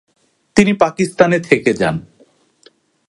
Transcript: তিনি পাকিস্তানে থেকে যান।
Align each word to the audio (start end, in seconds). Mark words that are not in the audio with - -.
তিনি 0.55 0.73
পাকিস্তানে 0.73 1.39
থেকে 1.39 1.73
যান। 1.73 1.95